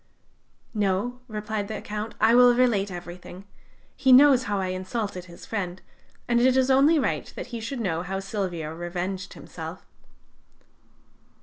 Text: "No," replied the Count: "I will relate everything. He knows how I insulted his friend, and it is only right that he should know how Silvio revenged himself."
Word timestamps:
"No," 0.73 1.19
replied 1.27 1.67
the 1.67 1.79
Count: 1.79 2.15
"I 2.19 2.33
will 2.33 2.55
relate 2.55 2.89
everything. 2.89 3.45
He 3.95 4.11
knows 4.11 4.45
how 4.45 4.59
I 4.59 4.69
insulted 4.69 5.25
his 5.25 5.45
friend, 5.45 5.79
and 6.27 6.39
it 6.41 6.57
is 6.57 6.71
only 6.71 6.97
right 6.97 7.31
that 7.35 7.45
he 7.53 7.59
should 7.59 7.79
know 7.79 8.01
how 8.01 8.19
Silvio 8.19 8.73
revenged 8.73 9.33
himself." 9.33 9.85